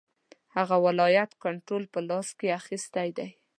[0.55, 3.29] هغه ولایت کنټرول په خپل لاس کې اخیستی دی.